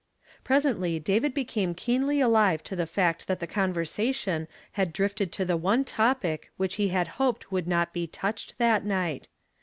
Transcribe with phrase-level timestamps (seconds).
[0.43, 5.55] Presently David became keenly alive to the fact that the conversation had drifted to the
[5.57, 9.27] one topic which he had hoped would not be touched that night.